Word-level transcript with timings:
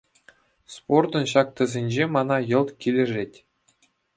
Спортӑн 0.75 1.25
ҫак 1.33 1.47
тӗсӗнче 1.61 2.03
мана 2.17 2.37
йӑлт 2.53 2.69
килӗшет. 2.87 3.31